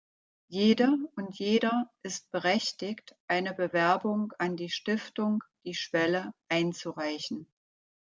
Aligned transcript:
Jede 0.47 0.97
und 1.15 1.37
jeder 1.37 1.91
ist 2.01 2.31
berechtigt 2.31 3.15
eine 3.27 3.53
Bewerbung 3.53 4.33
an 4.39 4.57
die 4.57 4.71
Stiftung 4.71 5.43
"die 5.63 5.75
schwelle" 5.75 6.33
einzureichen. 6.49 7.45